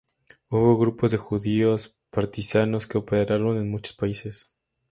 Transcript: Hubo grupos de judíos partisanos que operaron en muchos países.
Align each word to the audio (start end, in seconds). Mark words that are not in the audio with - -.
Hubo 0.49 0.77
grupos 0.79 1.11
de 1.11 1.17
judíos 1.17 1.95
partisanos 2.09 2.87
que 2.87 2.97
operaron 2.97 3.57
en 3.57 3.69
muchos 3.69 3.95
países. 3.95 4.51